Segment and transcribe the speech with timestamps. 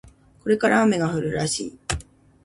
[0.41, 1.79] これから雨が降るらしい